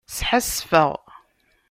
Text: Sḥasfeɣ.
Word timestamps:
Sḥasfeɣ. 0.17 0.91